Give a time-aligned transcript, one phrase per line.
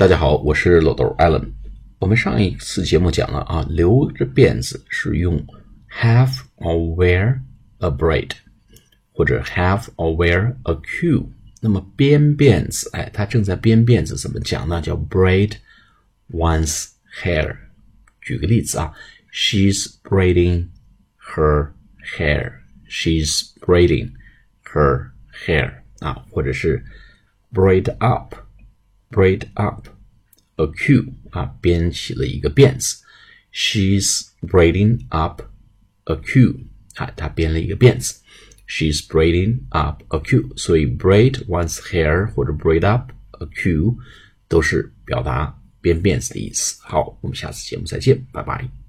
[0.00, 1.52] 大家好，我是老豆 Allen。
[1.98, 5.36] 我们上一次节目讲了啊，留着辫子是用
[5.90, 7.38] have or wear
[7.80, 8.30] a braid，
[9.12, 11.26] 或者 have or wear a queue。
[11.60, 14.80] 那么编辫子，哎，他正在编辫子，怎么讲呢？
[14.80, 15.56] 叫 braid
[16.30, 16.86] one's
[17.22, 17.54] hair。
[18.22, 18.94] 举个例子啊
[19.34, 20.68] ，She's braiding
[21.34, 21.72] her
[22.16, 22.54] hair。
[22.88, 24.12] She's braiding
[24.64, 25.10] her
[25.44, 26.82] hair 啊，或者是
[27.52, 28.34] braid up
[29.10, 29.88] Braid up
[30.56, 33.02] a queue 啊，编起了一个辫子。
[33.52, 35.42] She's braiding up
[36.04, 38.20] a queue 啊，她编了一个辫子。
[38.68, 43.10] She's braiding up a queue，所以 braid one's hair 或者 braid up
[43.40, 43.96] a queue
[44.46, 46.78] 都是表达编辫子的意思。
[46.82, 48.79] 好，我们下次节目再见，拜拜。